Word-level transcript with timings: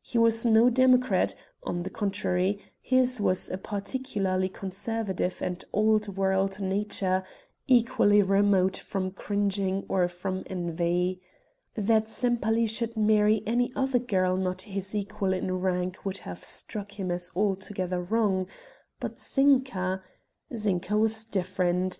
He 0.00 0.16
was 0.16 0.46
no 0.46 0.70
democrat; 0.70 1.34
on 1.64 1.82
the 1.82 1.90
contrary, 1.90 2.60
his 2.80 3.20
was 3.20 3.50
a 3.50 3.58
particularly 3.58 4.48
conservative 4.48 5.42
and 5.42 5.64
old 5.72 6.16
world 6.16 6.60
nature, 6.60 7.24
equally 7.66 8.22
remote 8.22 8.76
from 8.76 9.10
cringing 9.10 9.84
or 9.88 10.06
from 10.06 10.44
envy. 10.46 11.20
That 11.74 12.06
Sempaly 12.06 12.66
should 12.66 12.96
marry 12.96 13.42
any 13.44 13.72
other 13.74 13.98
girl 13.98 14.36
not 14.36 14.62
his 14.62 14.94
equal 14.94 15.32
in 15.32 15.50
rank 15.58 16.04
would 16.04 16.18
have 16.18 16.44
struck 16.44 16.92
him 17.00 17.10
as 17.10 17.32
altogether 17.34 18.00
wrong, 18.00 18.46
but 19.00 19.18
Zinka 19.18 20.00
Zinka 20.54 20.96
was 20.96 21.24
different. 21.24 21.98